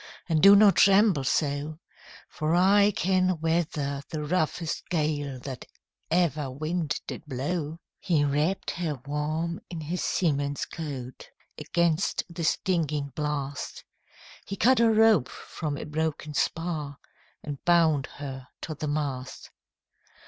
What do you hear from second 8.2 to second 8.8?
wrapp'd